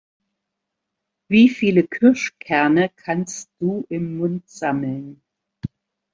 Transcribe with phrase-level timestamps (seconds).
[1.29, 5.21] Wie viele Kirschkerne kannst du im Mund sammeln?